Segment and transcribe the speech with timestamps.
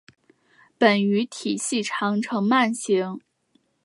[0.79, 3.21] 本鱼体细长呈鳗形。